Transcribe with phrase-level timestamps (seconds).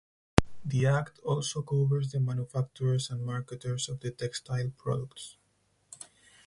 [0.65, 5.37] The act also covers the manufacturers and marketers of the textile products.